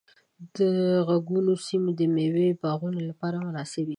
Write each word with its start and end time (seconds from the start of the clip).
د 0.55 0.57
غرونو 1.07 1.53
سیمې 1.67 1.91
د 1.99 2.01
مېوو 2.15 2.59
باغونو 2.61 2.99
لپاره 3.09 3.35
مناسبې 3.45 3.83
دي. 3.85 3.89